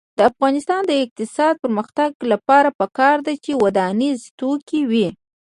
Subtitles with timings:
[0.17, 5.07] د افغانستان د اقتصادي پرمختګ لپاره پکار ده چې ودانیز توکي وي.